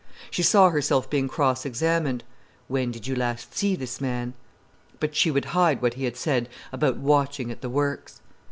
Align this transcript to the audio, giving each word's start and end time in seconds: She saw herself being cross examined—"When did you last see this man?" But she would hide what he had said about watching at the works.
She 0.31 0.41
saw 0.41 0.71
herself 0.71 1.11
being 1.11 1.27
cross 1.27 1.63
examined—"When 1.63 2.89
did 2.89 3.05
you 3.05 3.15
last 3.15 3.55
see 3.55 3.75
this 3.75 4.01
man?" 4.01 4.33
But 4.99 5.15
she 5.15 5.29
would 5.29 5.45
hide 5.53 5.79
what 5.79 5.93
he 5.93 6.05
had 6.05 6.17
said 6.17 6.49
about 6.71 6.97
watching 6.97 7.51
at 7.51 7.61
the 7.61 7.69
works. 7.69 8.19